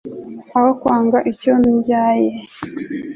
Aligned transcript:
aho 0.57 0.69
kwanga 0.81 1.17
icyo 1.31 1.53
mbyaye 1.69 2.31